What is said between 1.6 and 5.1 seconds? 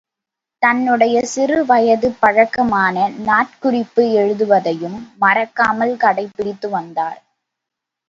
வயதுப் பழக்கமான நாட்குறிப்பு எழுதுவதையும்